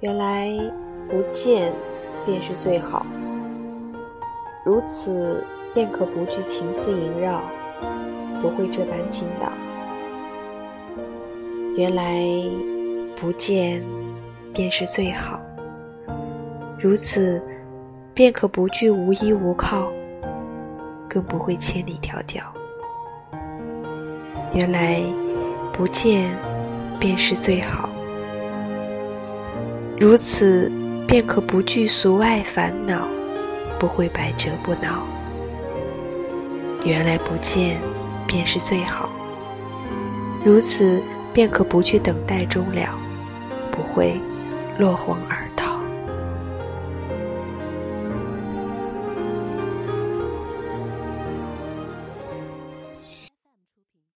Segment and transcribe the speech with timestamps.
[0.00, 0.48] 原来
[1.10, 1.72] 不见
[2.24, 3.04] 便是最好，
[4.64, 7.42] 如此便可不惧情丝萦绕，
[8.40, 9.50] 不会这般倾倒。
[11.76, 12.22] 原来
[13.16, 13.82] 不见
[14.54, 15.40] 便是最好，
[16.78, 17.42] 如此
[18.14, 19.90] 便可不惧无依无靠，
[21.08, 22.40] 更不会千里迢迢。
[24.54, 25.02] 原来
[25.72, 26.38] 不见
[27.00, 27.88] 便是最好，
[30.00, 30.70] 如此
[31.08, 33.08] 便可不惧俗外烦恼，
[33.80, 35.02] 不会百折不挠。
[36.84, 37.80] 原来不见
[38.24, 39.08] 便是最好，
[40.44, 42.96] 如此便可不去等待终了，
[43.72, 44.20] 不会
[44.78, 45.67] 落荒而逃。